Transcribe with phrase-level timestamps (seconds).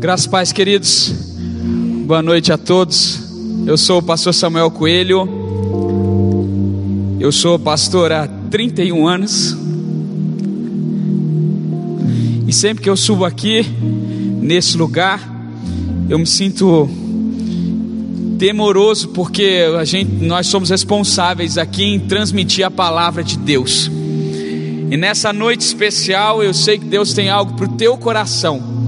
[0.00, 1.12] Graças pais queridos,
[2.06, 3.20] boa noite a todos.
[3.66, 5.28] Eu sou o pastor Samuel Coelho,
[7.20, 9.54] eu sou pastor há 31 anos,
[12.48, 13.62] e sempre que eu subo aqui,
[14.40, 15.20] nesse lugar,
[16.08, 16.88] eu me sinto
[18.38, 23.90] temoroso, porque a gente, nós somos responsáveis aqui em transmitir a palavra de Deus.
[24.90, 28.79] E nessa noite especial, eu sei que Deus tem algo para o teu coração.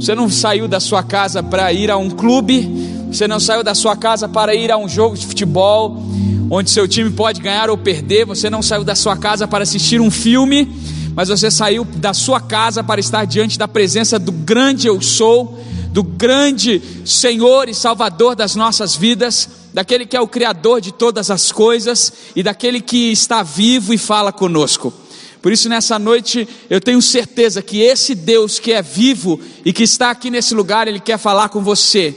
[0.00, 2.70] Você não saiu da sua casa para ir a um clube,
[3.10, 6.00] você não saiu da sua casa para ir a um jogo de futebol,
[6.48, 10.00] onde seu time pode ganhar ou perder, você não saiu da sua casa para assistir
[10.00, 10.72] um filme,
[11.16, 15.58] mas você saiu da sua casa para estar diante da presença do grande eu sou,
[15.90, 21.28] do grande Senhor e Salvador das nossas vidas, daquele que é o Criador de todas
[21.28, 24.94] as coisas e daquele que está vivo e fala conosco.
[25.40, 29.84] Por isso, nessa noite, eu tenho certeza que esse Deus que é vivo e que
[29.84, 32.14] está aqui nesse lugar, Ele quer falar com você.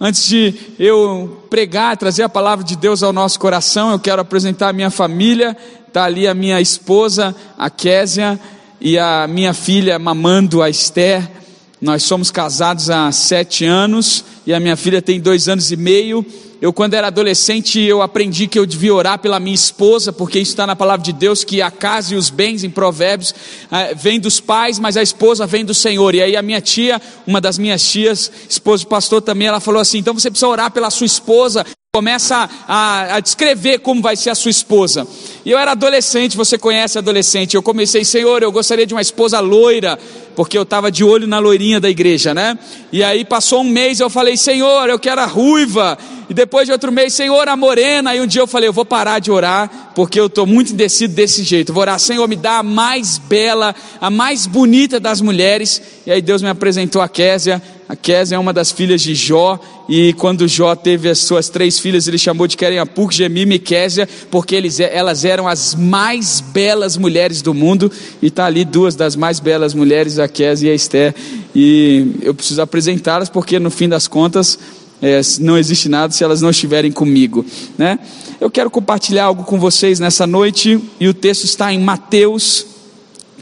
[0.00, 4.68] Antes de eu pregar, trazer a palavra de Deus ao nosso coração, eu quero apresentar
[4.68, 5.56] a minha família.
[5.86, 8.38] Está ali a minha esposa, a Késia,
[8.80, 11.37] e a minha filha mamando, a Esther.
[11.80, 16.26] Nós somos casados há sete anos e a minha filha tem dois anos e meio.
[16.60, 20.50] Eu, quando era adolescente, eu aprendi que eu devia orar pela minha esposa, porque isso
[20.50, 23.32] está na palavra de Deus, que a casa e os bens em provérbios
[23.70, 26.16] eh, vêm dos pais, mas a esposa vem do Senhor.
[26.16, 29.80] E aí a minha tia, uma das minhas tias, esposa de pastor também, ela falou
[29.80, 31.64] assim: então você precisa orar pela sua esposa,
[31.98, 35.04] começa a, a, descrever como vai ser a sua esposa.
[35.44, 37.56] E eu era adolescente, você conhece adolescente.
[37.56, 39.98] Eu comecei, Senhor, eu gostaria de uma esposa loira,
[40.36, 42.56] porque eu estava de olho na loirinha da igreja, né?
[42.92, 45.98] E aí passou um mês, eu falei, Senhor, eu quero a ruiva.
[46.30, 48.14] E depois de outro mês, Senhor, a morena.
[48.14, 51.12] E um dia eu falei, eu vou parar de orar, porque eu estou muito indeciso
[51.12, 51.72] desse jeito.
[51.72, 55.82] vou orar, Senhor, me dá a mais bela, a mais bonita das mulheres.
[56.06, 59.58] E aí Deus me apresentou a Késia a Késia é uma das filhas de Jó,
[59.88, 64.06] e quando Jó teve as suas três filhas, ele chamou de Querenhapur, Gemima e Késia,
[64.30, 67.90] porque eles, elas eram as mais belas mulheres do mundo,
[68.20, 71.14] e está ali duas das mais belas mulheres, a Késia e a Esther,
[71.54, 74.58] e eu preciso apresentá-las, porque no fim das contas,
[75.00, 77.46] é, não existe nada se elas não estiverem comigo,
[77.78, 77.98] né?
[78.38, 82.66] Eu quero compartilhar algo com vocês nessa noite, e o texto está em Mateus,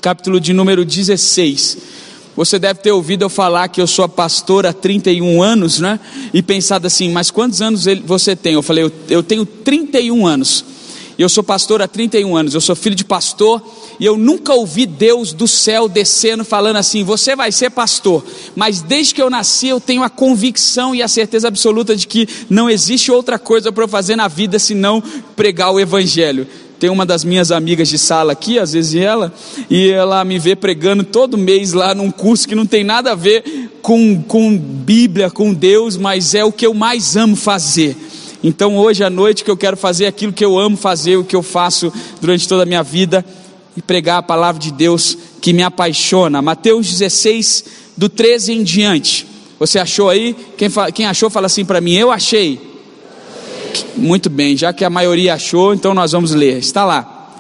[0.01, 1.96] capítulo de número 16.
[2.37, 5.99] Você deve ter ouvido eu falar que eu sou pastor há 31 anos, né?
[6.35, 8.53] E pensado assim, mas quantos anos você tem?
[8.53, 10.65] Eu falei, eu, eu tenho 31 anos.
[11.19, 12.55] E eu sou pastor há 31 anos.
[12.55, 13.63] Eu sou filho de pastor
[13.99, 18.23] e eu nunca ouvi Deus do céu descendo falando assim: você vai ser pastor.
[18.55, 22.29] Mas desde que eu nasci, eu tenho a convicção e a certeza absoluta de que
[22.51, 25.03] não existe outra coisa para eu fazer na vida senão
[25.35, 26.47] pregar o evangelho.
[26.79, 29.33] Tem uma das minhas amigas de sala aqui, às vezes ela,
[29.71, 33.15] e ela me vê pregando todo mês lá num curso que não tem nada a
[33.15, 37.97] ver com, com Bíblia, com Deus, mas é o que eu mais amo fazer.
[38.45, 41.35] Então hoje à noite que eu quero fazer aquilo que eu amo fazer, o que
[41.35, 43.25] eu faço durante toda a minha vida,
[43.77, 46.41] e pregar a palavra de Deus que me apaixona.
[46.41, 47.65] Mateus 16,
[47.97, 49.27] do 13 em diante.
[49.59, 50.37] Você achou aí?
[50.57, 52.76] Quem, quem achou, fala assim para mim: Eu achei.
[53.97, 56.59] Muito bem, já que a maioria achou, então nós vamos ler.
[56.59, 57.33] Está lá.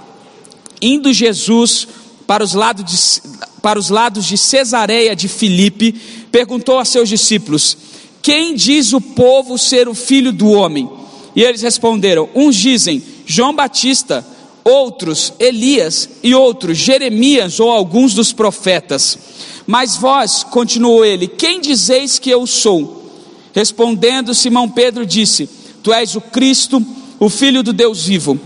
[0.81, 1.87] Indo Jesus
[2.27, 5.95] para os lados de, para os lados de Cesareia de Filipe,
[6.31, 7.77] perguntou a seus discípulos:
[8.23, 10.89] Quem diz o povo ser o filho do homem?
[11.35, 14.27] E eles responderam: Uns dizem João Batista,
[14.65, 19.19] outros Elias e outros Jeremias ou alguns dos profetas.
[19.67, 23.11] Mas vós, continuou ele, quem dizeis que eu sou?
[23.53, 25.49] Respondendo Simão Pedro disse:
[25.87, 26.85] Tu és o Cristo,
[27.17, 28.37] o Filho do Deus vivo.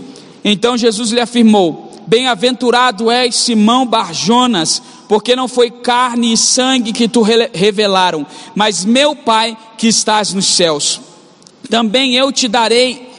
[0.45, 7.07] Então Jesus lhe afirmou: Bem-aventurado és Simão Barjonas, porque não foi carne e sangue que
[7.07, 11.01] tu revelaram, mas meu Pai que estás nos céus.
[11.67, 13.10] Também eu te darei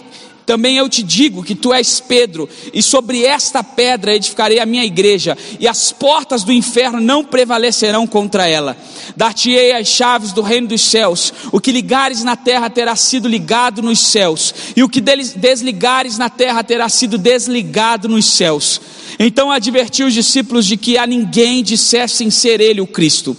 [0.44, 4.84] também eu te digo que tu és Pedro, e sobre esta pedra edificarei a minha
[4.84, 8.76] igreja, e as portas do inferno não prevalecerão contra ela.
[9.16, 11.32] Dar-te-ei as chaves do reino dos céus.
[11.52, 16.28] O que ligares na terra terá sido ligado nos céus, e o que desligares na
[16.28, 18.80] terra terá sido desligado nos céus.
[19.18, 23.36] Então advertiu os discípulos de que a ninguém dissessem ser ele o Cristo.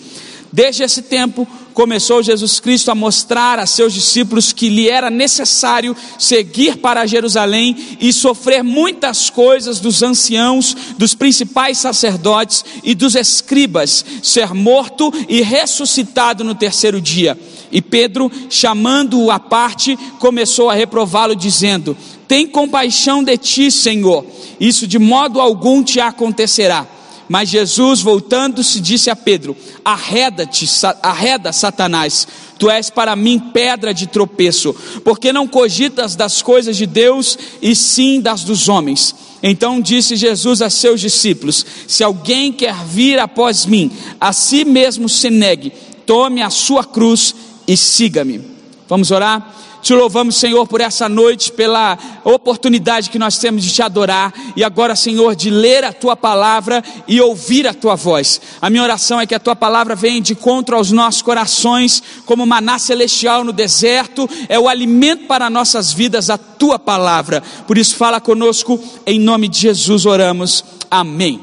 [0.51, 5.95] Desde esse tempo, começou Jesus Cristo a mostrar a seus discípulos que lhe era necessário
[6.17, 14.05] seguir para Jerusalém e sofrer muitas coisas dos anciãos, dos principais sacerdotes e dos escribas,
[14.21, 17.37] ser morto e ressuscitado no terceiro dia.
[17.71, 21.97] E Pedro, chamando-o à parte, começou a reprová-lo, dizendo:
[22.27, 24.23] Tem compaixão de ti, Senhor,
[24.59, 26.87] isso de modo algum te acontecerá.
[27.29, 30.67] Mas Jesus, voltando-se, disse a Pedro: Arreda-te,
[31.01, 32.27] arreda, Satanás,
[32.59, 37.75] tu és para mim pedra de tropeço, porque não cogitas das coisas de Deus e
[37.75, 39.15] sim das dos homens.
[39.41, 45.09] Então disse Jesus a seus discípulos: Se alguém quer vir após mim, a si mesmo
[45.09, 45.73] se negue,
[46.05, 47.35] tome a sua cruz
[47.67, 48.41] e siga-me.
[48.87, 49.53] Vamos orar?
[49.83, 54.63] Te louvamos, Senhor, por essa noite, pela oportunidade que nós temos de te adorar e
[54.63, 58.39] agora, Senhor, de ler a tua palavra e ouvir a tua voz.
[58.61, 62.45] A minha oração é que a tua palavra venha de encontro aos nossos corações, como
[62.45, 67.43] maná celestial no deserto, é o alimento para nossas vidas, a tua palavra.
[67.67, 70.63] Por isso, fala conosco, em nome de Jesus oramos.
[70.89, 71.41] Amém.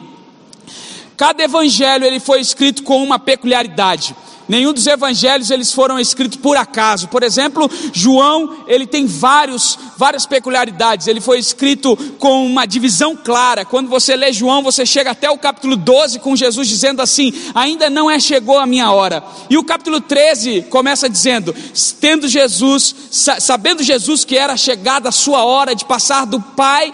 [1.14, 4.16] Cada evangelho ele foi escrito com uma peculiaridade.
[4.50, 7.06] Nenhum dos evangelhos eles foram escritos por acaso.
[7.06, 11.06] Por exemplo, João, ele tem vários, várias peculiaridades.
[11.06, 13.64] Ele foi escrito com uma divisão clara.
[13.64, 17.88] Quando você lê João, você chega até o capítulo 12 com Jesus dizendo assim: "Ainda
[17.88, 19.22] não é chegou a minha hora".
[19.48, 21.54] E o capítulo 13 começa dizendo:
[22.00, 22.92] "Tendo Jesus,
[23.38, 26.92] sabendo Jesus que era chegada a sua hora de passar do Pai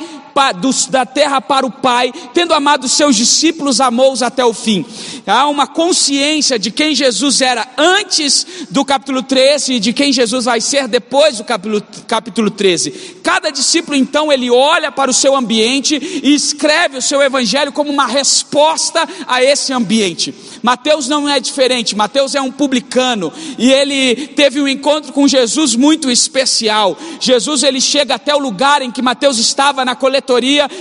[0.90, 4.84] da terra para o Pai, tendo amado seus discípulos, amou-os até o fim.
[5.26, 10.44] Há uma consciência de quem Jesus era antes do capítulo 13 e de quem Jesus
[10.44, 12.90] vai ser depois do capítulo, capítulo 13.
[13.22, 17.90] Cada discípulo, então, ele olha para o seu ambiente e escreve o seu evangelho como
[17.90, 20.34] uma resposta a esse ambiente.
[20.62, 25.74] Mateus não é diferente, Mateus é um publicano e ele teve um encontro com Jesus
[25.74, 26.96] muito especial.
[27.20, 29.96] Jesus ele chega até o lugar em que Mateus estava na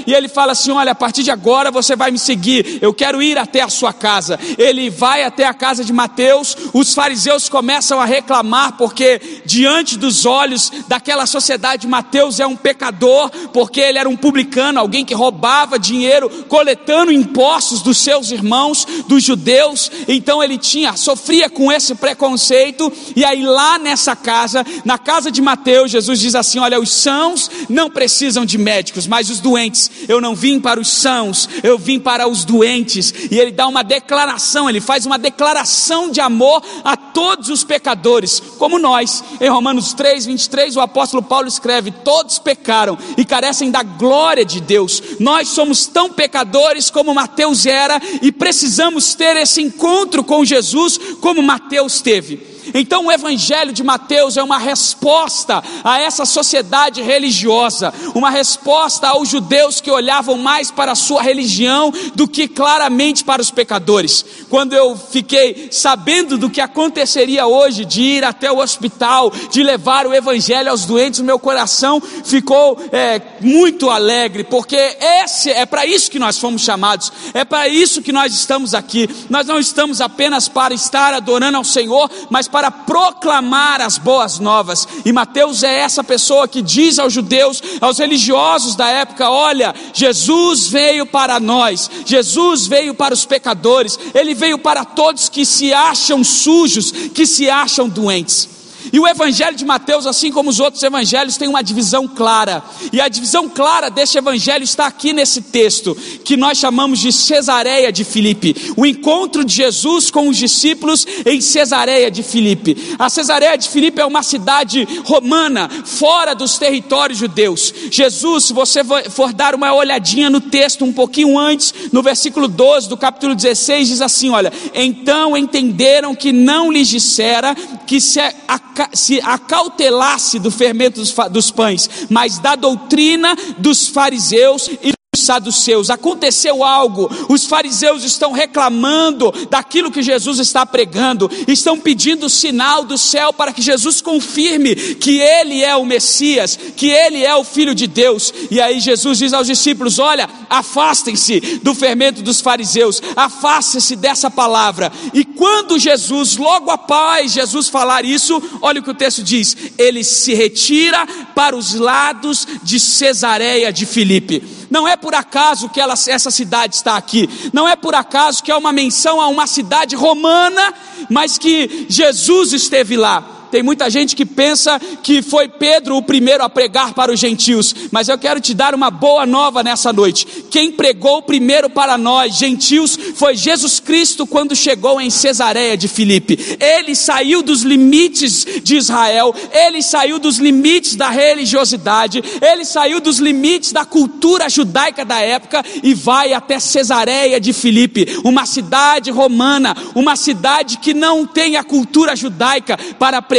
[0.05, 2.79] e ele fala assim: "Olha, a partir de agora você vai me seguir.
[2.81, 4.39] Eu quero ir até a sua casa".
[4.57, 6.55] Ele vai até a casa de Mateus.
[6.73, 13.29] Os fariseus começam a reclamar porque diante dos olhos daquela sociedade Mateus é um pecador,
[13.53, 19.23] porque ele era um publicano, alguém que roubava dinheiro, coletando impostos dos seus irmãos, dos
[19.23, 24.97] judeus Deus, então ele tinha, sofria com esse preconceito, e aí lá nessa casa, na
[24.97, 29.34] casa de Mateus, Jesus diz assim: Olha, os sãos não precisam de médicos, mas os
[29.39, 33.67] doentes, eu não vim para os sãos, eu vim para os doentes, e ele dá
[33.67, 39.49] uma declaração, ele faz uma declaração de amor a todos os pecadores, como nós, em
[39.49, 45.01] Romanos 3, 23, o apóstolo Paulo escreve: Todos pecaram e carecem da glória de Deus,
[45.19, 51.41] nós somos tão pecadores como Mateus era, e precisamos ter esse encontro com Jesus como
[51.41, 52.54] Mateus teve.
[52.73, 59.29] Então o Evangelho de Mateus é uma resposta a essa sociedade religiosa, uma resposta aos
[59.29, 64.25] judeus que olhavam mais para a sua religião do que claramente para os pecadores.
[64.49, 70.07] Quando eu fiquei sabendo do que aconteceria hoje, de ir até o hospital, de levar
[70.07, 76.09] o Evangelho aos doentes, meu coração ficou é, muito alegre, porque esse é para isso
[76.09, 79.09] que nós fomos chamados, é para isso que nós estamos aqui.
[79.29, 84.87] Nós não estamos apenas para estar adorando ao Senhor, mas para proclamar as boas novas.
[85.03, 90.67] E Mateus é essa pessoa que diz aos judeus, aos religiosos da época: olha, Jesus
[90.67, 96.23] veio para nós, Jesus veio para os pecadores, ele veio para todos que se acham
[96.23, 98.54] sujos, que se acham doentes.
[98.91, 102.63] E o evangelho de Mateus, assim como os outros evangelhos, tem uma divisão clara.
[102.91, 107.91] E a divisão clara deste evangelho está aqui nesse texto, que nós chamamos de Cesareia
[107.91, 108.73] de Filipe.
[108.75, 112.95] O encontro de Jesus com os discípulos em Cesareia de Filipe.
[112.97, 117.73] A Cesareia de Filipe é uma cidade romana, fora dos territórios judeus.
[117.91, 122.89] Jesus, se você for dar uma olhadinha no texto um pouquinho antes, no versículo 12
[122.89, 127.55] do capítulo 16, diz assim: Olha, então entenderam que não lhes dissera
[127.85, 128.59] que se a
[128.93, 136.63] se acautelasse do fermento dos, dos pães, mas da doutrina dos fariseus e saduceus, aconteceu
[136.63, 143.33] algo, os fariseus estão reclamando daquilo que Jesus está pregando, estão pedindo sinal do céu
[143.33, 147.87] para que Jesus confirme que ele é o Messias, que ele é o Filho de
[147.87, 148.33] Deus.
[148.49, 154.91] E aí Jesus diz aos discípulos: Olha, afastem-se do fermento dos fariseus, afastem-se dessa palavra.
[155.13, 160.03] E quando Jesus, logo após Jesus falar isso, olha o que o texto diz: ele
[160.03, 164.43] se retira para os lados de Cesareia de Filipe.
[164.69, 168.51] Não é por acaso que ela, essa cidade está aqui, não é por acaso que
[168.51, 170.73] é uma menção a uma cidade romana,
[171.09, 173.34] mas que Jesus esteve lá.
[173.51, 177.73] Tem muita gente que pensa que foi Pedro o primeiro a pregar para os gentios,
[177.91, 180.25] mas eu quero te dar uma boa nova nessa noite.
[180.49, 186.57] Quem pregou primeiro para nós, gentios, foi Jesus Cristo quando chegou em Cesareia de Filipe.
[186.59, 193.19] Ele saiu dos limites de Israel, ele saiu dos limites da religiosidade, ele saiu dos
[193.19, 199.75] limites da cultura judaica da época e vai até Cesareia de Filipe, uma cidade romana,
[199.93, 203.34] uma cidade que não tem a cultura judaica para pregar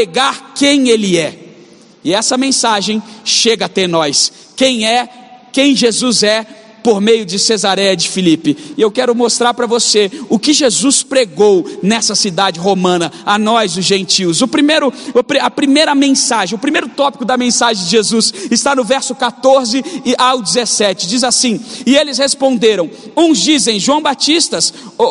[0.54, 1.38] quem ele é.
[2.04, 4.32] E essa mensagem chega até nós.
[4.56, 5.08] Quem é,
[5.52, 6.46] quem Jesus é,
[6.86, 8.56] por meio de Cesareia de Filipe.
[8.76, 13.76] E eu quero mostrar para você o que Jesus pregou nessa cidade romana, a nós,
[13.76, 14.40] os gentios.
[14.40, 14.92] O primeiro,
[15.40, 19.82] a primeira mensagem, o primeiro tópico da mensagem de Jesus está no verso 14
[20.16, 21.08] ao 17.
[21.08, 24.60] Diz assim: E eles responderam: uns dizem João Batista,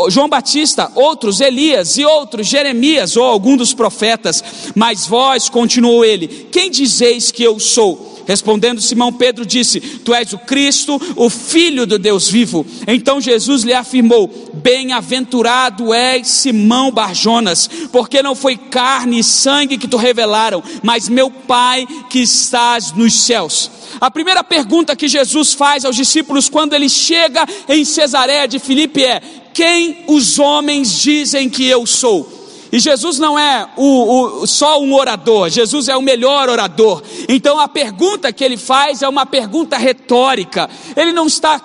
[0.09, 4.41] João Batista, outros Elias e outros Jeremias ou algum dos profetas.
[4.73, 8.14] Mas vós, continuou ele, quem dizeis que eu sou?
[8.25, 12.65] Respondendo Simão Pedro disse: Tu és o Cristo, o Filho do Deus vivo.
[12.87, 19.87] Então Jesus lhe afirmou: Bem-aventurado és Simão Barjonas, porque não foi carne e sangue que
[19.87, 23.69] tu revelaram, mas meu Pai que estás nos céus.
[24.01, 29.03] A primeira pergunta que Jesus faz aos discípulos quando ele chega em Cesareia de Filipe
[29.03, 29.21] é:
[29.53, 32.44] Quem os homens dizem que eu sou?
[32.75, 37.01] E Jesus não é o, o, só um orador, Jesus é o melhor orador.
[37.29, 40.69] Então a pergunta que ele faz é uma pergunta retórica.
[40.93, 41.61] Ele não está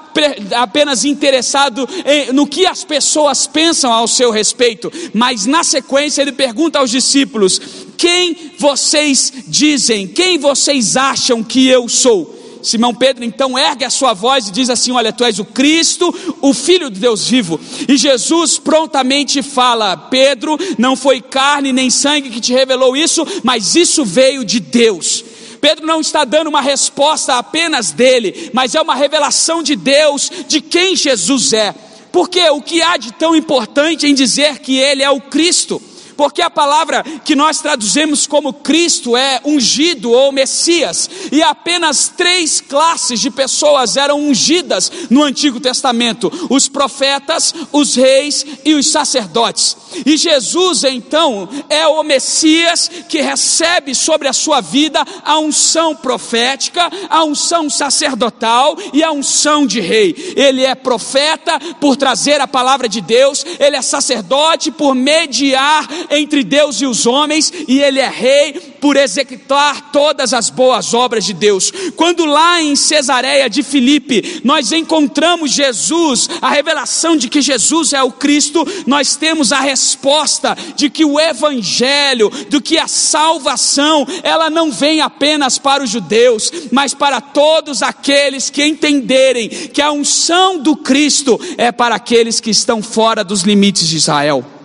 [0.55, 6.31] apenas interessado em, no que as pessoas pensam ao seu respeito, mas na sequência ele
[6.31, 7.61] pergunta aos discípulos:
[7.99, 12.40] Quem vocês dizem, quem vocês acham que eu sou?
[12.63, 16.15] Simão Pedro então ergue a sua voz e diz assim: Olha, tu és o Cristo,
[16.41, 17.61] o Filho de Deus vivo.
[17.89, 23.75] E Jesus prontamente fala: Pedro, não foi carne nem sangue que te revelou isso, mas
[23.75, 25.25] isso veio de Deus.
[25.61, 30.61] Pedro não está dando uma resposta apenas dele, mas é uma revelação de Deus de
[30.61, 31.75] quem Jesus é.
[32.11, 35.81] Porque o que há de tão importante em dizer que ele é o Cristo?
[36.21, 42.61] Porque a palavra que nós traduzimos como Cristo é ungido ou Messias, e apenas três
[42.61, 49.75] classes de pessoas eram ungidas no Antigo Testamento: os profetas, os reis e os sacerdotes.
[50.05, 56.91] E Jesus, então, é o Messias que recebe sobre a sua vida a unção profética,
[57.09, 60.35] a unção sacerdotal e a unção de rei.
[60.37, 66.43] Ele é profeta por trazer a palavra de Deus, ele é sacerdote por mediar entre
[66.43, 71.33] Deus e os homens, e ele é rei por executar todas as boas obras de
[71.33, 71.73] Deus.
[71.97, 78.03] Quando lá em Cesareia de Filipe nós encontramos Jesus, a revelação de que Jesus é
[78.03, 84.51] o Cristo, nós temos a resposta de que o evangelho, do que a salvação, ela
[84.51, 90.59] não vem apenas para os judeus, mas para todos aqueles que entenderem que a unção
[90.59, 94.60] do Cristo é para aqueles que estão fora dos limites de Israel.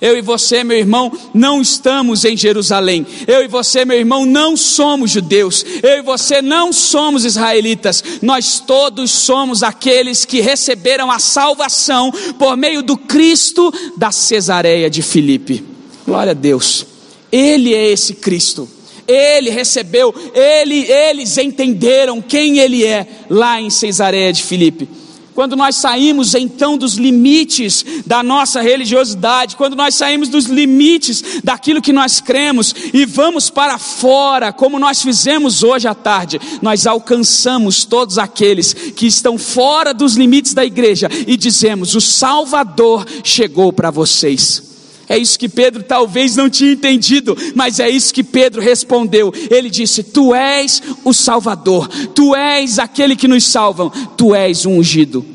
[0.00, 3.06] Eu e você, meu irmão, não estamos em Jerusalém.
[3.26, 5.64] Eu e você, meu irmão, não somos judeus.
[5.82, 8.02] Eu e você não somos israelitas.
[8.22, 15.02] Nós todos somos aqueles que receberam a salvação por meio do Cristo da Cesareia de
[15.02, 15.62] Filipe.
[16.06, 16.86] Glória a Deus.
[17.30, 18.68] Ele é esse Cristo.
[19.06, 24.99] Ele recebeu, ele, eles entenderam quem ele é lá em Cesareia de Filipe
[25.34, 31.82] quando nós saímos então dos limites da nossa religiosidade, quando nós saímos dos limites daquilo
[31.82, 37.84] que nós cremos e vamos para fora, como nós fizemos hoje à tarde, nós alcançamos
[37.84, 43.90] todos aqueles que estão fora dos limites da igreja e dizemos: O Salvador chegou para
[43.90, 44.70] vocês.
[45.10, 49.34] É isso que Pedro talvez não tinha entendido, mas é isso que Pedro respondeu.
[49.50, 54.70] Ele disse: Tu és o Salvador, tu és aquele que nos salva, tu és o
[54.70, 55.26] ungido.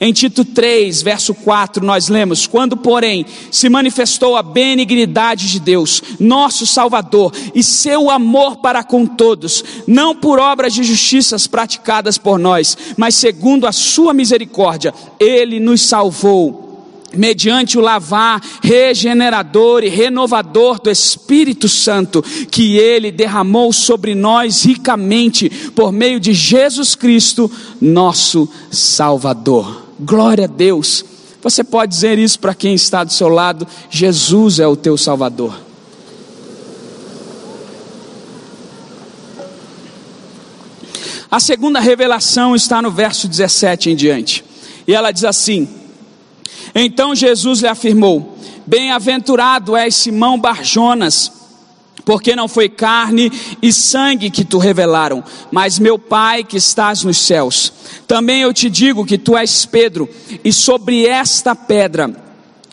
[0.00, 6.02] Em Tito 3, verso 4, nós lemos: Quando, porém, se manifestou a benignidade de Deus,
[6.18, 12.38] nosso Salvador, e seu amor para com todos, não por obras de justiças praticadas por
[12.38, 16.69] nós, mas segundo a sua misericórdia, ele nos salvou
[17.16, 25.48] mediante o lavar regenerador e renovador do Espírito Santo, que Ele derramou sobre nós ricamente
[25.74, 27.50] por meio de Jesus Cristo,
[27.80, 29.86] nosso Salvador.
[29.98, 31.04] Glória a Deus.
[31.42, 35.70] Você pode dizer isso para quem está do seu lado: Jesus é o teu Salvador.
[41.30, 44.44] A segunda revelação está no verso 17 em diante,
[44.86, 45.79] e ela diz assim:
[46.74, 51.32] então Jesus lhe afirmou: Bem-aventurado és Simão Barjonas,
[52.04, 53.30] porque não foi carne
[53.62, 57.72] e sangue que tu revelaram, mas meu Pai que estás nos céus.
[58.06, 60.08] Também eu te digo que tu és Pedro,
[60.44, 62.10] e sobre esta pedra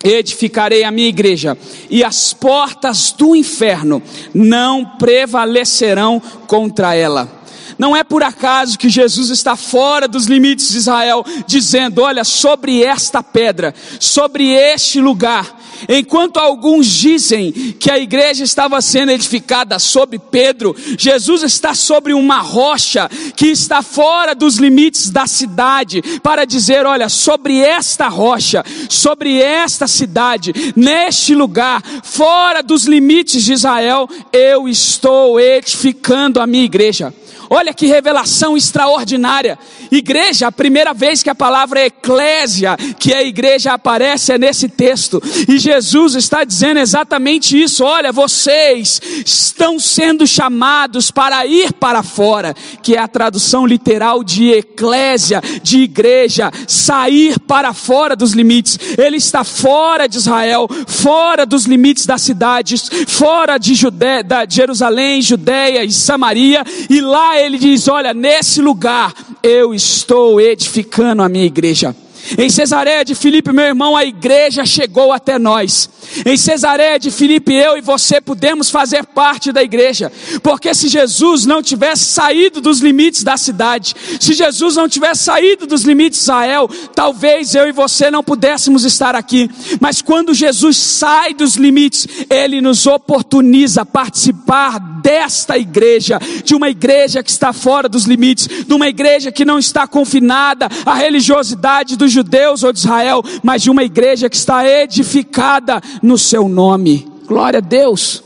[0.04, 1.58] edificarei a minha igreja,
[1.90, 4.02] e as portas do inferno
[4.34, 7.37] não prevalecerão contra ela.
[7.78, 12.84] Não é por acaso que Jesus está fora dos limites de Israel, dizendo: Olha, sobre
[12.84, 15.58] esta pedra, sobre este lugar,
[15.88, 22.40] Enquanto alguns dizem que a igreja estava sendo edificada sobre Pedro, Jesus está sobre uma
[22.40, 29.40] rocha que está fora dos limites da cidade, para dizer: olha, sobre esta rocha, sobre
[29.42, 37.14] esta cidade, neste lugar, fora dos limites de Israel, eu estou edificando a minha igreja.
[37.50, 39.58] Olha que revelação extraordinária.
[39.92, 45.22] Igreja, a primeira vez que a palavra eclésia, que a igreja aparece é nesse texto.
[45.48, 47.84] E Jesus está dizendo exatamente isso.
[47.84, 54.52] Olha, vocês estão sendo chamados para ir para fora, que é a tradução literal de
[54.52, 58.78] eclésia, de igreja, sair para fora dos limites.
[58.98, 65.22] Ele está fora de Israel, fora dos limites das cidades, fora de Judé, da Jerusalém,
[65.22, 71.46] Judéia e Samaria, e lá ele diz: Olha, nesse lugar eu estou edificando a minha
[71.46, 71.96] igreja.
[72.36, 75.90] Em Cesareia de Filipe, meu irmão, a igreja chegou até nós.
[76.26, 81.46] Em Cesareia de Filipe, eu e você podemos fazer parte da igreja, porque se Jesus
[81.46, 86.24] não tivesse saído dos limites da cidade, se Jesus não tivesse saído dos limites de
[86.24, 89.50] Israel, talvez eu e você não pudéssemos estar aqui.
[89.80, 97.22] Mas quando Jesus sai dos limites, ele nos oportuniza participar desta igreja, de uma igreja
[97.22, 102.12] que está fora dos limites, de uma igreja que não está confinada à religiosidade dos
[102.18, 107.08] judeus ou de Israel, mas de uma igreja que está edificada no seu nome.
[107.28, 108.24] Glória a Deus.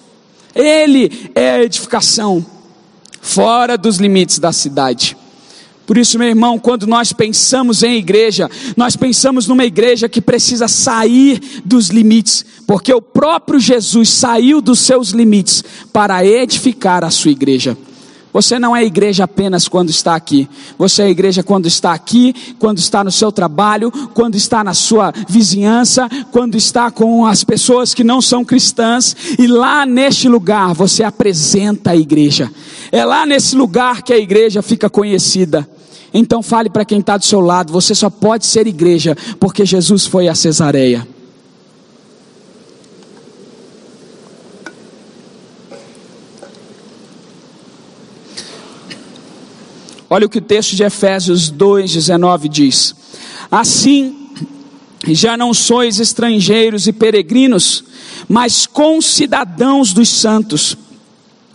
[0.56, 2.46] Ele é a edificação
[3.22, 5.18] fora dos limites da cidade.
[5.86, 10.68] Por isso, meu irmão, quando nós pensamos em igreja, nós pensamos numa igreja que precisa
[10.68, 17.32] sair dos limites, porque o próprio Jesus saiu dos seus limites para edificar a sua
[17.32, 17.78] igreja.
[18.34, 20.48] Você não é igreja apenas quando está aqui.
[20.78, 25.14] Você é igreja quando está aqui, quando está no seu trabalho, quando está na sua
[25.28, 29.16] vizinhança, quando está com as pessoas que não são cristãs.
[29.38, 32.50] E lá neste lugar você apresenta a igreja.
[32.92, 35.68] É lá nesse lugar que a igreja fica conhecida.
[36.14, 40.06] Então fale para quem está do seu lado: você só pode ser igreja porque Jesus
[40.06, 41.08] foi a Cesareia.
[50.14, 52.94] Olha o que o texto de Efésios 2,19 diz:
[53.50, 54.28] Assim,
[55.08, 57.82] já não sois estrangeiros e peregrinos,
[58.28, 60.76] mas concidadãos dos santos,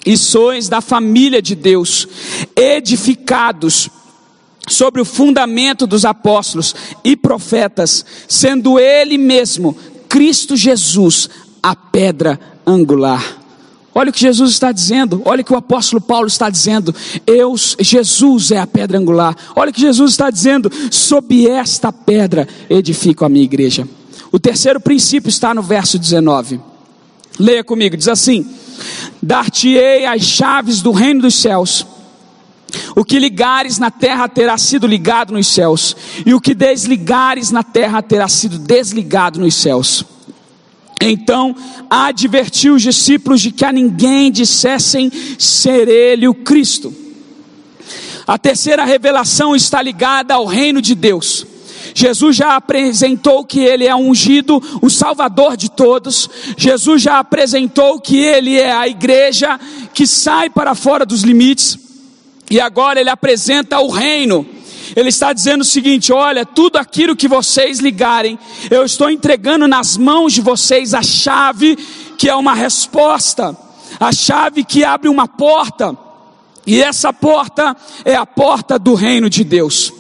[0.07, 2.09] e sois da família de Deus,
[2.57, 3.91] edificados
[4.67, 9.77] sobre o fundamento dos apóstolos e profetas, sendo Ele mesmo,
[10.09, 11.29] Cristo Jesus,
[11.63, 13.46] a pedra angular.
[13.99, 16.95] Olha o que Jesus está dizendo, olha o que o apóstolo Paulo está dizendo.
[17.27, 19.35] Eu, Jesus é a pedra angular.
[19.57, 23.89] Olha o que Jesus está dizendo, sob esta pedra edifico a minha igreja.
[24.31, 26.61] O terceiro princípio está no verso 19.
[27.39, 28.47] Leia comigo, diz assim:
[29.23, 31.87] Dar-te-ei as chaves do reino dos céus.
[32.95, 37.63] O que ligares na terra terá sido ligado nos céus, e o que desligares na
[37.63, 40.05] terra terá sido desligado nos céus.
[41.01, 41.55] Então
[41.91, 46.93] advertiu os discípulos de que a ninguém dissessem ser ele o Cristo.
[48.27, 51.47] A terceira revelação está ligada ao reino de Deus.
[51.95, 56.29] Jesus já apresentou que ele é ungido, o Salvador de todos.
[56.57, 59.59] Jesus já apresentou que ele é a igreja
[59.95, 61.79] que sai para fora dos limites.
[62.51, 64.47] E agora ele apresenta o reino
[64.95, 68.39] ele está dizendo o seguinte: olha, tudo aquilo que vocês ligarem,
[68.71, 71.77] eu estou entregando nas mãos de vocês a chave
[72.19, 73.57] que é uma resposta,
[73.99, 75.97] a chave que abre uma porta,
[76.67, 79.93] e essa porta é a porta do reino de Deus.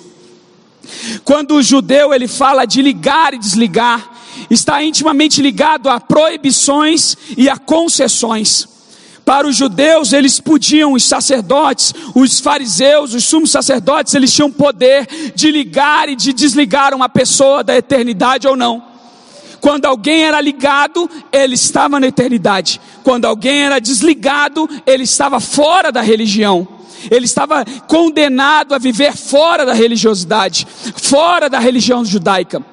[1.24, 4.08] Quando o judeu ele fala de ligar e desligar,
[4.50, 8.75] está intimamente ligado a proibições e a concessões.
[9.26, 15.32] Para os judeus, eles podiam, os sacerdotes, os fariseus, os sumos sacerdotes, eles tinham poder
[15.34, 18.80] de ligar e de desligar uma pessoa da eternidade ou não.
[19.60, 22.80] Quando alguém era ligado, ele estava na eternidade.
[23.02, 26.68] Quando alguém era desligado, ele estava fora da religião.
[27.10, 32.64] Ele estava condenado a viver fora da religiosidade, fora da religião judaica.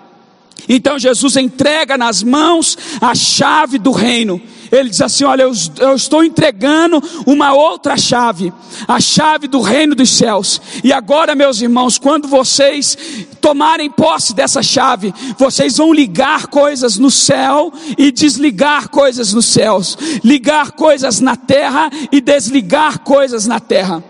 [0.70, 4.40] Então Jesus entrega nas mãos a chave do reino.
[4.74, 8.52] Ele diz assim: Olha, eu, eu, estou entregando uma outra chave,
[8.88, 10.60] a chave do reino dos céus.
[10.84, 12.98] E agora, meus irmãos, quando vocês
[13.40, 19.96] tomarem posse dessa chave, vocês vão ligar coisas no céu e desligar coisas nos céus,
[20.24, 24.04] ligar coisas na terra e desligar coisas na terra.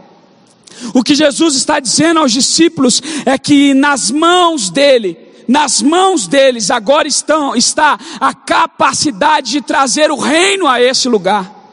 [0.94, 6.72] O que Jesus está dizendo aos discípulos é que nas mãos dele, nas mãos deles
[6.72, 11.64] agora estão, está a capacidade de trazer o reino a esse lugar.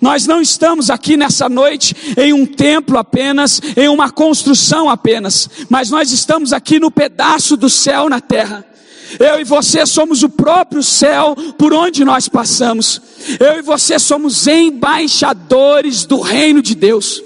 [0.00, 5.90] Nós não estamos aqui nessa noite em um templo apenas, em uma construção apenas, mas
[5.90, 8.64] nós estamos aqui no pedaço do céu na terra.
[9.18, 13.00] Eu e você somos o próprio céu por onde nós passamos.
[13.38, 17.22] Eu e você somos embaixadores do reino de Deus.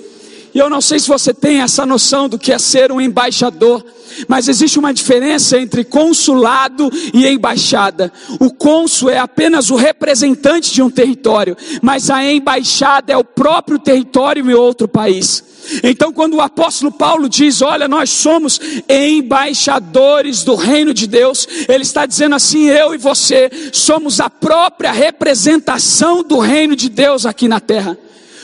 [0.55, 3.85] E eu não sei se você tem essa noção do que é ser um embaixador,
[4.27, 8.13] mas existe uma diferença entre consulado e embaixada.
[8.41, 13.79] O cônsul é apenas o representante de um território, mas a embaixada é o próprio
[13.79, 15.45] território em outro país.
[15.85, 21.83] Então, quando o apóstolo Paulo diz: Olha, nós somos embaixadores do reino de Deus, ele
[21.83, 27.47] está dizendo assim: eu e você somos a própria representação do reino de Deus aqui
[27.47, 27.97] na terra.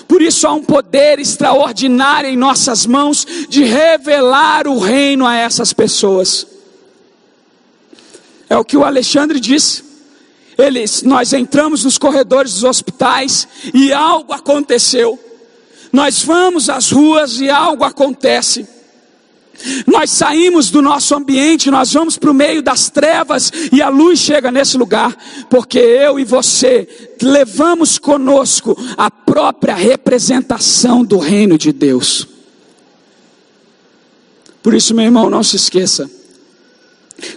[0.06, 5.72] Por isso há um poder extraordinário em nossas mãos de revelar o reino a essas
[5.72, 6.46] pessoas.
[8.48, 9.84] É o que o Alexandre disse.
[10.56, 15.18] Eles, nós entramos nos corredores dos hospitais e algo aconteceu.
[15.92, 18.66] Nós vamos às ruas e algo acontece.
[19.86, 24.18] Nós saímos do nosso ambiente, nós vamos para o meio das trevas e a luz
[24.18, 25.16] chega nesse lugar,
[25.48, 26.88] porque eu e você
[27.22, 32.26] levamos conosco a própria representação do reino de Deus.
[34.62, 36.10] Por isso, meu irmão, não se esqueça.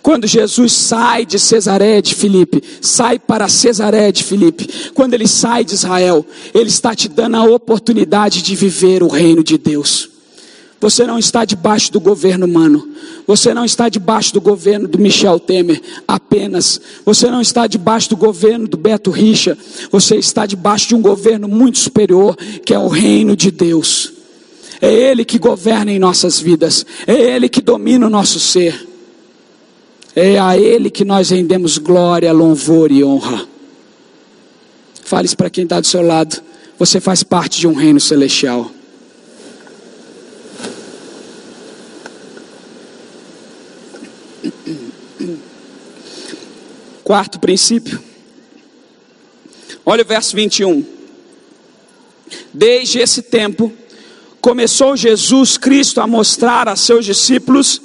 [0.02, 5.64] Quando Jesus sai de Cesaré de Filipe, sai para Cesaré de Filipe, quando ele sai
[5.64, 10.10] de Israel, ele está te dando a oportunidade de viver o reino de Deus.
[10.82, 12.88] Você não está debaixo do governo humano.
[13.28, 16.80] Você não está debaixo do governo do Michel Temer apenas.
[17.06, 19.58] Você não está debaixo do governo do Beto Richa.
[19.92, 24.14] Você está debaixo de um governo muito superior, que é o reino de Deus.
[24.82, 26.86] É Ele que governa em nossas vidas.
[27.06, 28.88] É Ele que domina o nosso ser.
[30.16, 33.46] É a Ele que nós rendemos glória, louvor e honra.
[35.04, 36.42] Fale isso para quem está do seu lado.
[36.78, 38.72] Você faz parte de um reino celestial.
[47.10, 48.00] Quarto princípio.
[49.84, 50.86] Olha o verso 21.
[52.54, 53.74] Desde esse tempo,
[54.40, 57.82] começou Jesus Cristo a mostrar a seus discípulos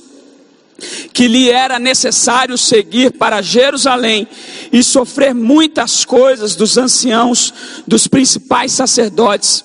[1.15, 4.29] que lhe era necessário seguir para Jerusalém
[4.71, 7.55] e sofrer muitas coisas dos anciãos,
[7.87, 9.65] dos principais sacerdotes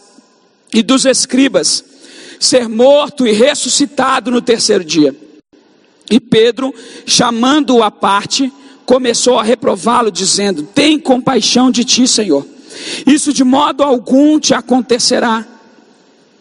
[0.73, 1.83] e dos escribas,
[2.39, 5.13] ser morto e ressuscitado no terceiro dia.
[6.09, 6.73] E Pedro,
[7.05, 8.49] chamando-o à parte,
[8.89, 12.43] começou a reprová-lo, dizendo: Tem compaixão de ti, Senhor.
[13.05, 15.45] Isso de modo algum te acontecerá.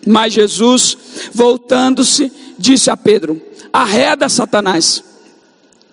[0.06, 0.96] Mas Jesus,
[1.34, 3.38] voltando-se, disse a Pedro:
[3.70, 5.04] Arreda, Satanás.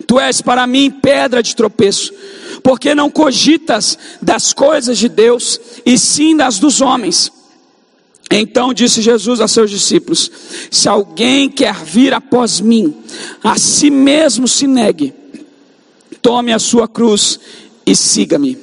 [0.06, 2.14] Tu és para mim pedra de tropeço,
[2.62, 7.30] porque não cogitas das coisas de Deus, e sim das dos homens.
[8.30, 10.30] Então disse Jesus a seus discípulos:
[10.70, 12.96] Se alguém quer vir após mim,
[13.44, 15.12] a si mesmo se negue,
[16.26, 17.38] tome a sua cruz
[17.86, 18.58] e siga-me.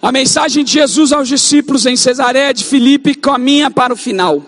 [0.00, 4.40] A mensagem de Jesus aos discípulos em Cesareia de Filipe caminha para o final.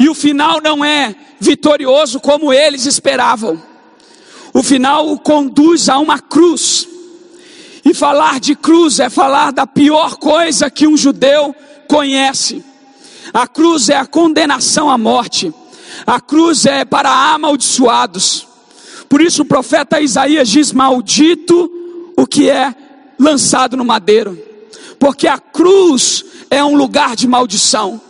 [0.00, 3.62] E o final não é vitorioso como eles esperavam.
[4.52, 6.88] O final o conduz a uma cruz.
[7.84, 11.54] E falar de cruz é falar da pior coisa que um judeu
[11.86, 12.64] conhece.
[13.32, 15.54] A cruz é a condenação à morte.
[16.04, 18.47] A cruz é para amaldiçoados.
[19.08, 21.70] Por isso o profeta Isaías diz: Maldito
[22.16, 22.74] o que é
[23.18, 24.38] lançado no madeiro,
[24.98, 28.00] porque a cruz é um lugar de maldição.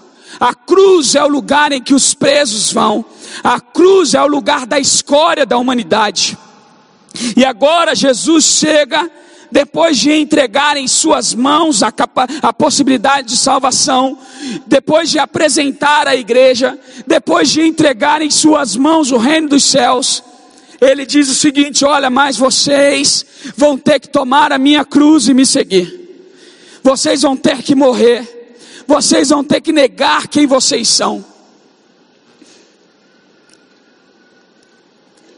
[0.40, 3.04] A cruz é o lugar em que os presos vão.
[3.42, 6.38] A cruz é o lugar da escória da humanidade.
[7.36, 9.10] E agora Jesus chega
[9.50, 11.92] depois de entregar em suas mãos a,
[12.42, 14.18] a, possibilidade de salvação,
[14.66, 20.22] depois de apresentar à igreja, depois de entregar em suas mãos o reino dos céus,
[20.80, 23.24] ele diz o seguinte: Olha, mas vocês
[23.56, 26.28] vão ter que tomar a minha cruz e me seguir,
[26.82, 31.24] vocês vão ter que morrer, vocês vão ter que negar quem vocês são.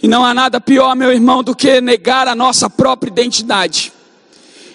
[0.03, 3.93] E não há nada pior, meu irmão, do que negar a nossa própria identidade.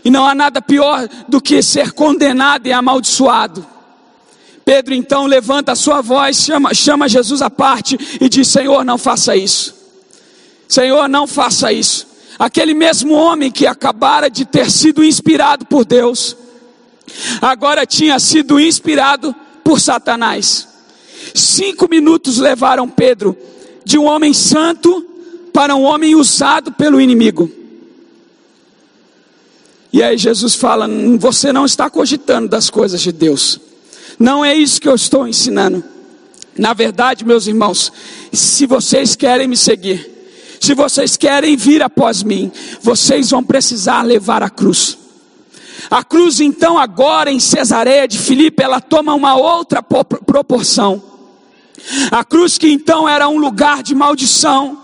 [0.03, 3.65] E não há nada pior do que ser condenado e amaldiçoado.
[4.63, 8.97] Pedro então levanta a sua voz, chama, chama Jesus à parte e diz: Senhor, não
[8.97, 9.74] faça isso.
[10.67, 12.07] Senhor, não faça isso.
[12.37, 16.35] Aquele mesmo homem que acabara de ter sido inspirado por Deus,
[17.41, 20.67] agora tinha sido inspirado por Satanás.
[21.33, 23.37] Cinco minutos levaram Pedro
[23.83, 25.05] de um homem santo
[25.53, 27.49] para um homem usado pelo inimigo.
[29.93, 33.61] E aí Jesus fala: Você não está cogitando das coisas de Deus.
[34.19, 35.83] Não é isso que eu estou ensinando.
[36.57, 37.91] Na verdade, meus irmãos,
[38.31, 40.14] se vocês querem me seguir,
[40.59, 44.97] se vocês querem vir após mim, vocês vão precisar levar a cruz.
[45.89, 51.01] A cruz, então, agora em Cesareia de Filipe, ela toma uma outra proporção.
[52.11, 54.81] A cruz, que então era um lugar de maldição,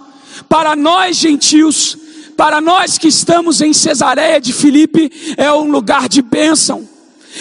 [0.47, 1.97] para nós gentios,
[2.38, 6.88] para nós que estamos em Cesareia de Filipe, é um lugar de bênção.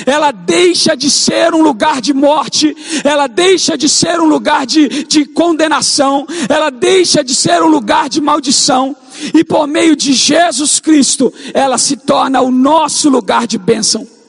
[0.07, 5.05] Ela deixa de ser um lugar de morte, ela deixa de ser um lugar de,
[5.05, 8.97] de condenação, ela deixa de ser um lugar de maldição,
[9.35, 14.20] e por meio de Jesus Cristo, ela se torna o nosso lugar de bênção.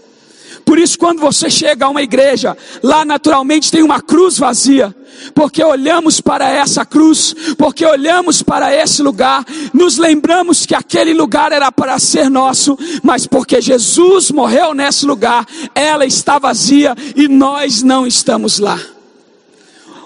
[0.66, 4.96] Por isso, quando você chega a uma igreja, lá naturalmente tem uma cruz vazia,
[5.34, 11.52] porque olhamos para essa cruz, porque olhamos para esse lugar, nos lembramos que aquele lugar
[11.52, 15.46] era para ser nosso, mas porque Jesus morreu nesse lugar,
[15.76, 18.80] ela está vazia e nós não estamos lá.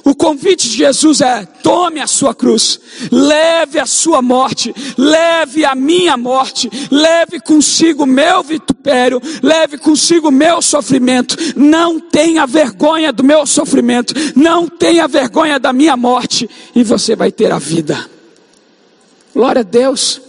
[0.06, 2.80] O convite de Jesus é: tome a sua cruz,
[3.12, 10.62] leve a sua morte, leve a minha morte, leve consigo meu vitupério, leve consigo meu
[10.62, 11.36] sofrimento.
[11.56, 17.32] Não tenha vergonha do meu sofrimento, não tenha vergonha da minha morte, e você vai
[17.32, 18.08] ter a vida.
[19.34, 20.22] Glória a Deus.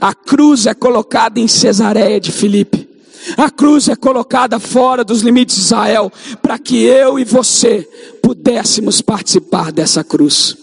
[0.00, 2.88] A cruz é colocada em Cesareia de Filipe.
[3.36, 6.12] A cruz é colocada fora dos limites de Israel,
[6.42, 7.88] para que eu e você
[8.22, 10.56] pudéssemos participar dessa cruz.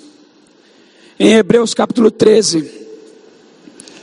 [1.20, 2.70] Em Hebreus capítulo 13,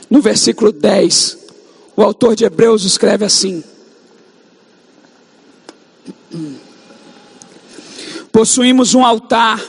[0.09, 1.37] no versículo 10,
[1.95, 3.63] o autor de Hebreus escreve assim:
[8.31, 9.61] Possuímos um altar,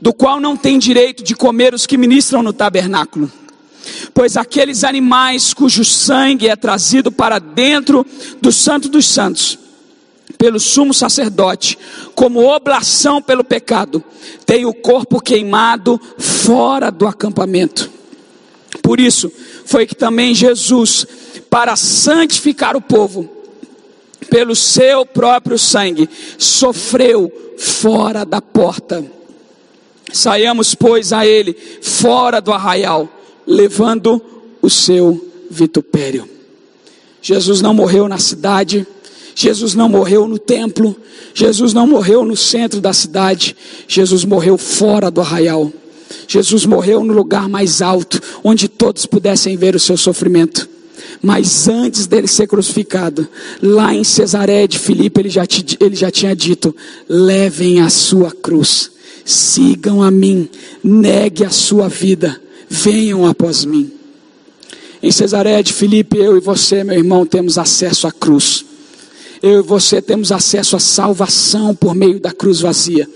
[0.00, 3.30] do qual não tem direito de comer os que ministram no tabernáculo
[4.18, 8.04] pois aqueles animais cujo sangue é trazido para dentro
[8.42, 9.56] do Santo dos Santos,
[10.36, 11.78] pelo sumo sacerdote,
[12.16, 14.02] como oblação pelo pecado,
[14.44, 17.88] tem o corpo queimado fora do acampamento.
[18.82, 19.30] Por isso,
[19.64, 21.06] foi que também Jesus,
[21.48, 23.30] para santificar o povo,
[24.28, 29.04] pelo seu próprio sangue, sofreu fora da porta.
[30.12, 33.08] Saiamos, pois, a ele fora do arraial
[33.48, 34.20] levando
[34.60, 36.28] o seu vitupério.
[37.22, 38.86] Jesus não morreu na cidade,
[39.34, 40.94] Jesus não morreu no templo,
[41.32, 43.56] Jesus não morreu no centro da cidade,
[43.88, 45.72] Jesus morreu fora do arraial.
[46.26, 50.68] Jesus morreu no lugar mais alto, onde todos pudessem ver o seu sofrimento.
[51.22, 53.26] Mas antes dele ser crucificado,
[53.62, 55.44] lá em Cesaré de Filipe, ele já,
[55.80, 56.74] ele já tinha dito:
[57.08, 58.90] levem a sua cruz,
[59.24, 60.48] sigam a mim,
[60.82, 63.90] negue a sua vida venham após mim.
[65.02, 68.64] Em Cesareia de Filipe, eu e você, meu irmão, temos acesso à cruz.
[69.40, 73.08] Eu e você temos acesso à salvação por meio da cruz vazia.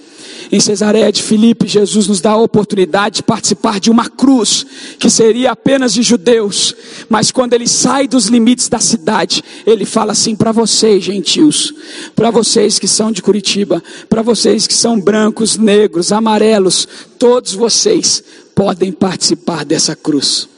[0.52, 4.66] Em Cesareia de Filipe, Jesus nos dá a oportunidade de participar de uma cruz
[4.98, 6.76] que seria apenas de judeus,
[7.08, 11.72] mas quando ele sai dos limites da cidade, ele fala assim para vocês, gentios,
[12.14, 16.86] para vocês que são de Curitiba, para vocês que são brancos, negros, amarelos,
[17.18, 18.22] todos vocês
[18.54, 20.50] podem participar dessa cruz.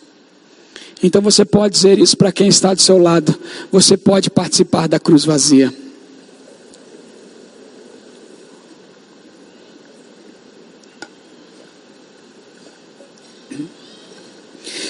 [1.05, 3.33] Então você pode dizer isso para quem está do seu lado,
[3.71, 5.84] você pode participar da cruz vazia.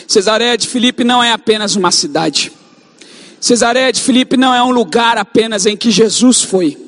[0.07, 2.53] Cesareia de Filipe não é apenas uma cidade.
[3.41, 6.79] Cesareia de Filipe não é um lugar apenas em que Jesus foi.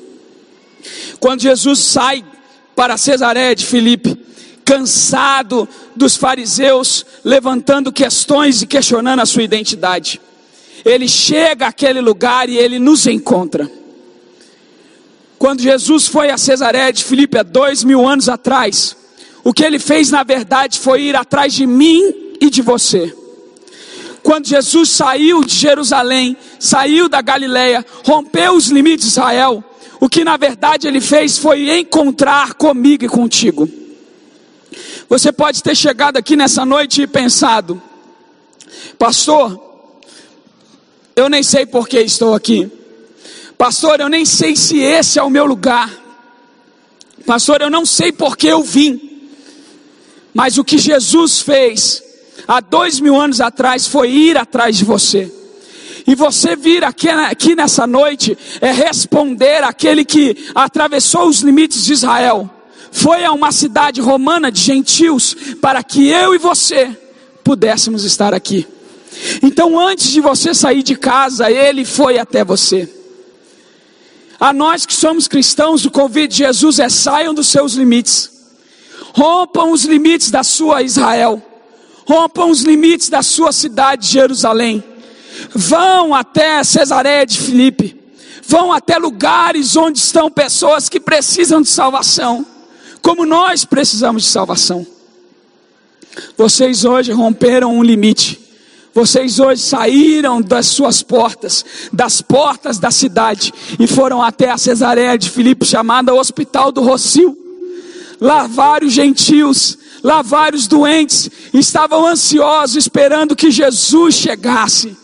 [1.19, 2.23] Quando Jesus sai
[2.75, 4.17] para Cesareia de Filipe,
[4.63, 10.19] cansado dos fariseus levantando questões e questionando a sua identidade,
[10.83, 13.69] ele chega àquele lugar e ele nos encontra.
[15.39, 18.95] Quando Jesus foi a Cesareia de Filipe há dois mil anos atrás,
[19.43, 23.15] o que ele fez na verdade foi ir atrás de mim e de você.
[24.23, 29.63] Quando Jesus saiu de Jerusalém, saiu da Galileia, rompeu os limites de Israel,
[29.99, 33.69] o que na verdade ele fez foi encontrar comigo e contigo.
[35.07, 37.81] Você pode ter chegado aqui nessa noite e pensado,
[38.99, 39.57] pastor,
[41.15, 42.69] eu nem sei por que estou aqui.
[43.57, 45.91] Pastor, eu nem sei se esse é o meu lugar.
[47.25, 49.31] Pastor, eu não sei por que eu vim.
[50.33, 52.03] Mas o que Jesus fez
[52.47, 55.31] há dois mil anos atrás foi ir atrás de você.
[56.05, 61.93] E você vir aqui, aqui nessa noite é responder aquele que atravessou os limites de
[61.93, 62.49] Israel.
[62.91, 66.97] Foi a uma cidade romana de gentios para que eu e você
[67.43, 68.65] pudéssemos estar aqui.
[69.41, 72.89] Então, antes de você sair de casa, ele foi até você.
[74.39, 78.29] A nós que somos cristãos, o convite de Jesus é saiam dos seus limites.
[79.13, 81.41] Rompam os limites da sua Israel.
[82.07, 84.81] Rompam os limites da sua cidade, Jerusalém.
[85.53, 87.97] Vão até Cesareia de Filipe.
[88.47, 92.45] Vão até lugares onde estão pessoas que precisam de salvação.
[93.01, 94.87] Como nós precisamos de salvação.
[96.37, 98.39] Vocês hoje romperam um limite.
[98.93, 105.17] Vocês hoje saíram das suas portas, das portas da cidade, e foram até a Cesareia
[105.17, 107.37] de Filipe, chamada Hospital do Rocio.
[108.19, 114.95] Lá vários gentios, lá vários doentes, estavam ansiosos, esperando que Jesus chegasse.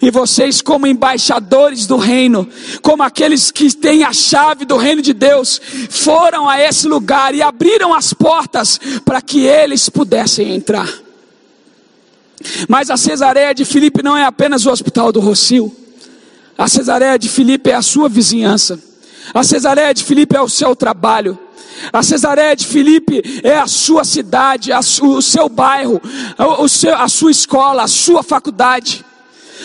[0.00, 2.48] E vocês, como embaixadores do reino,
[2.80, 7.42] como aqueles que têm a chave do reino de Deus, foram a esse lugar e
[7.42, 10.88] abriram as portas para que eles pudessem entrar.
[12.68, 15.74] Mas a cesareia de Filipe não é apenas o hospital do Rocio.
[16.56, 18.78] A cesareia de Filipe é a sua vizinhança.
[19.32, 21.38] A cesareia de Filipe é o seu trabalho.
[21.92, 26.00] A cesareia de Filipe é a sua cidade, a o seu bairro,
[26.58, 29.04] o seu, a sua escola, a sua faculdade.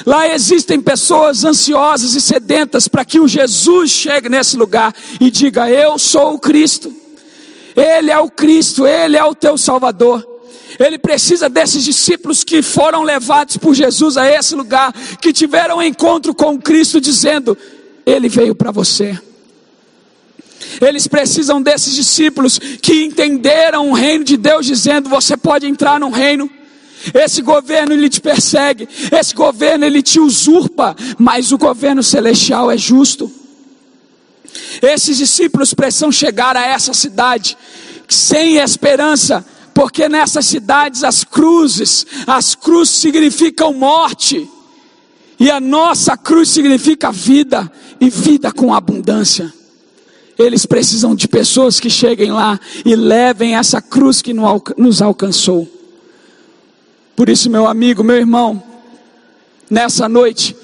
[0.06, 5.70] Lá existem pessoas ansiosas e sedentas para que o Jesus chegue nesse lugar e diga:
[5.70, 6.94] Eu sou o Cristo.
[7.76, 10.26] Ele é o Cristo, Ele é o teu Salvador.
[10.80, 15.84] Ele precisa desses discípulos que foram levados por Jesus a esse lugar, que tiveram um
[15.84, 17.58] encontro com Cristo, dizendo:
[18.06, 19.18] Ele veio para você.
[20.82, 26.10] Eles precisam desses discípulos que entenderam o reino de Deus, dizendo: Você pode entrar no
[26.10, 26.50] reino.
[27.14, 32.78] Esse governo ele te persegue, esse governo ele te usurpa, mas o governo celestial é
[32.78, 33.32] justo.
[34.82, 37.58] Esses discípulos precisam chegar a essa cidade
[38.08, 44.50] sem esperança, porque nessas cidades as cruzes, as cruzes significam morte,
[45.40, 49.54] e a nossa cruz significa vida, e vida com abundância.
[50.38, 55.68] Eles precisam de pessoas que cheguem lá e levem essa cruz que nos alcançou.
[57.16, 58.62] Por isso, meu amigo, meu irmão,
[59.70, 60.56] nessa noite,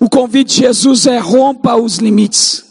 [0.00, 2.64] o convite de Jesus é rompa os limites,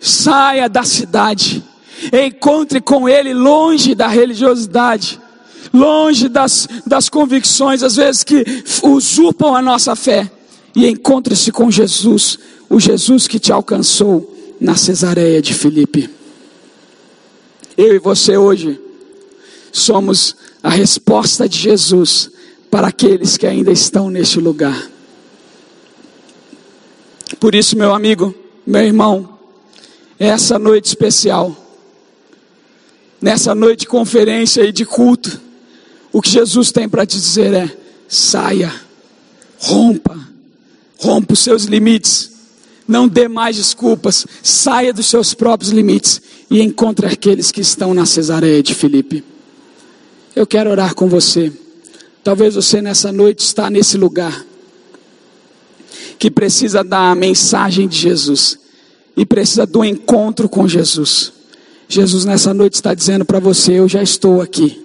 [0.00, 1.62] saia da cidade,
[2.10, 5.20] encontre com Ele longe da religiosidade,
[5.74, 8.42] longe das, das convicções, às vezes que
[8.82, 10.30] usurpam a nossa fé,
[10.74, 12.38] e encontre-se com Jesus,
[12.70, 16.10] o Jesus que te alcançou na Cesareia de Filipe.
[17.76, 18.80] Eu e você hoje
[19.72, 22.30] somos a resposta de Jesus
[22.70, 24.90] para aqueles que ainda estão neste lugar.
[27.38, 28.34] Por isso, meu amigo,
[28.66, 29.38] meu irmão,
[30.18, 31.56] essa noite especial,
[33.20, 35.40] nessa noite de conferência e de culto,
[36.12, 37.76] o que Jesus tem para te dizer é:
[38.08, 38.74] saia,
[39.58, 40.18] rompa,
[40.98, 42.27] rompa os seus limites,
[42.88, 48.06] não dê mais desculpas, saia dos seus próprios limites e encontre aqueles que estão na
[48.06, 49.22] Cesareia de Filipe.
[50.34, 51.52] Eu quero orar com você.
[52.24, 54.46] Talvez você nessa noite está nesse lugar
[56.18, 58.58] que precisa da mensagem de Jesus
[59.16, 61.32] e precisa do encontro com Jesus.
[61.88, 64.82] Jesus nessa noite está dizendo para você: Eu já estou aqui,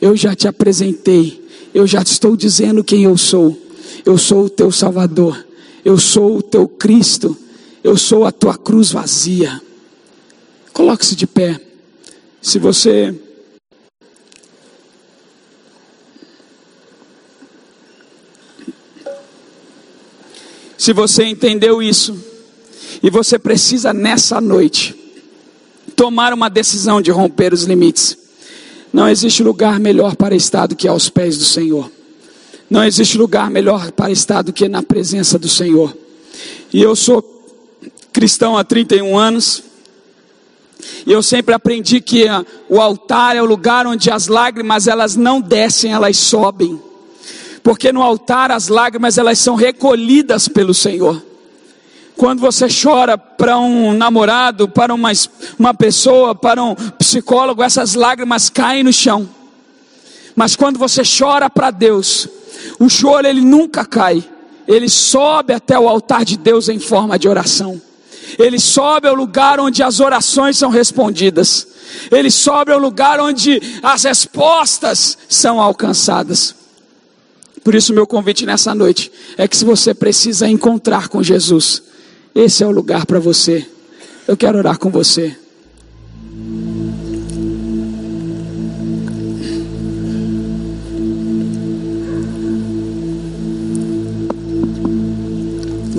[0.00, 1.42] eu já te apresentei,
[1.74, 3.60] eu já estou dizendo quem eu sou.
[4.04, 5.46] Eu sou o teu Salvador,
[5.84, 7.36] eu sou o teu Cristo,
[7.82, 9.60] eu sou a tua cruz vazia.
[10.72, 11.60] Coloque-se de pé.
[12.40, 13.14] Se você
[20.76, 22.14] Se você entendeu isso,
[23.02, 24.94] e você precisa nessa noite
[25.96, 28.16] tomar uma decisão de romper os limites.
[28.92, 31.90] Não existe lugar melhor para estar do que aos pés do Senhor.
[32.70, 35.96] Não existe lugar melhor para estar do que na presença do Senhor.
[36.72, 37.22] E eu sou
[38.12, 39.62] cristão há 31 anos.
[41.06, 42.26] E eu sempre aprendi que
[42.68, 46.80] o altar é o lugar onde as lágrimas elas não descem, elas sobem.
[47.62, 51.22] Porque no altar as lágrimas elas são recolhidas pelo Senhor.
[52.16, 55.10] Quando você chora para um namorado, para uma,
[55.58, 59.28] uma pessoa, para um psicólogo, essas lágrimas caem no chão.
[60.36, 62.28] Mas quando você chora para Deus,
[62.78, 64.24] o choro ele nunca cai.
[64.66, 67.80] Ele sobe até o altar de Deus em forma de oração.
[68.38, 71.66] Ele sobe ao lugar onde as orações são respondidas.
[72.10, 76.54] Ele sobe ao lugar onde as respostas são alcançadas.
[77.62, 81.82] Por isso, meu convite nessa noite é que se você precisa encontrar com Jesus,
[82.34, 83.66] esse é o lugar para você.
[84.26, 85.36] Eu quero orar com você.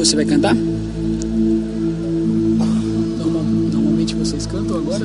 [0.06, 0.54] Você vai cantar?
[3.74, 5.04] Normalmente vocês cantam agora?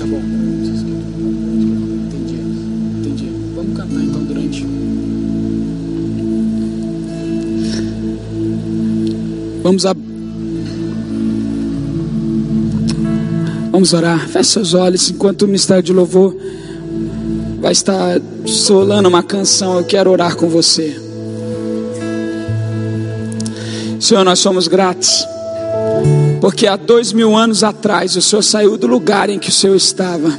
[0.00, 0.20] Tá bom.
[2.06, 2.40] Entendi.
[2.98, 3.30] Entendi.
[3.54, 4.66] Vamos cantar então durante.
[9.62, 9.94] Vamos a...
[13.70, 14.28] Vamos orar.
[14.28, 16.36] Feche seus olhos enquanto o ministério de louvor
[17.68, 19.76] vai estar solando uma canção.
[19.76, 20.98] Eu quero orar com você.
[24.00, 25.22] Senhor, nós somos gratos,
[26.40, 29.76] porque há dois mil anos atrás o Senhor saiu do lugar em que o Senhor
[29.76, 30.32] estava,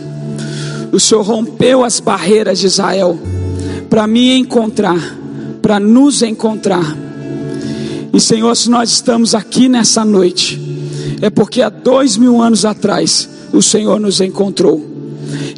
[0.92, 3.20] o Senhor rompeu as barreiras de Israel
[3.92, 5.16] para me encontrar,
[5.62, 6.98] para nos encontrar.
[8.12, 10.60] E Senhor, se nós estamos aqui nessa noite,
[11.22, 14.89] é porque há dois mil anos atrás o Senhor nos encontrou.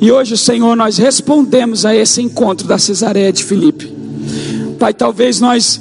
[0.01, 3.93] E hoje, Senhor, nós respondemos a esse encontro da Cesareia de Filipe.
[4.79, 5.79] Pai, talvez nós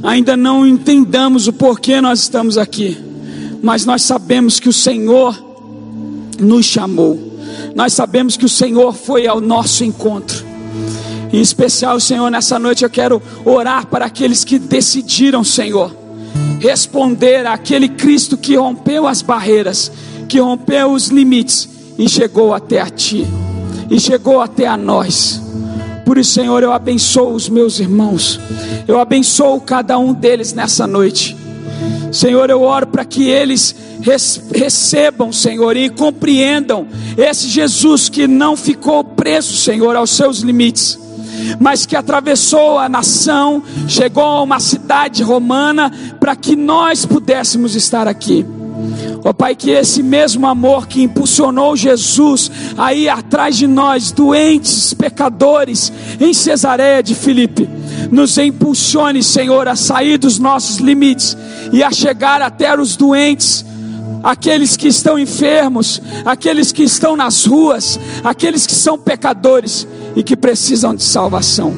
[0.00, 2.96] ainda não entendamos o porquê nós estamos aqui,
[3.60, 5.36] mas nós sabemos que o Senhor
[6.38, 7.18] nos chamou,
[7.74, 10.46] nós sabemos que o Senhor foi ao nosso encontro.
[11.32, 15.92] Em especial, Senhor, nessa noite eu quero orar para aqueles que decidiram, Senhor,
[16.60, 19.90] responder àquele Cristo que rompeu as barreiras,
[20.28, 23.26] que rompeu os limites e chegou até a Ti,
[23.90, 25.42] e chegou até a nós.
[26.04, 28.40] Por isso, Senhor, eu abençoo os meus irmãos,
[28.86, 31.36] eu abençoo cada um deles nessa noite.
[32.10, 33.74] Senhor, eu oro para que eles
[34.54, 36.86] recebam, Senhor, e compreendam
[37.16, 40.98] esse Jesus que não ficou preso, Senhor, aos seus limites,
[41.60, 48.08] mas que atravessou a nação, chegou a uma cidade romana para que nós pudéssemos estar
[48.08, 48.46] aqui.
[49.28, 54.94] Ó oh, Pai, que esse mesmo amor que impulsionou Jesus aí atrás de nós, doentes,
[54.94, 57.68] pecadores, em Cesareia de Filipe,
[58.10, 61.36] nos impulsione, Senhor, a sair dos nossos limites
[61.70, 63.66] e a chegar até os doentes,
[64.22, 70.38] aqueles que estão enfermos, aqueles que estão nas ruas, aqueles que são pecadores e que
[70.38, 71.76] precisam de salvação.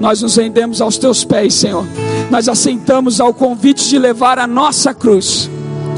[0.00, 1.84] Nós nos rendemos aos teus pés, Senhor.
[2.30, 5.50] Nós aceitamos ao convite de levar a nossa cruz